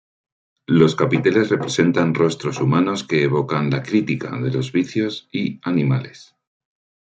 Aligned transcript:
Los 0.65 0.95
capiteles 0.95 1.49
representan 1.49 2.15
rostros 2.15 2.59
humanos 2.59 3.03
que 3.03 3.21
evocan 3.21 3.69
la 3.69 3.83
crítica 3.83 4.35
de 4.39 4.49
los 4.49 4.71
vicios, 4.71 5.29
y 5.31 5.59
animales. 5.61 6.35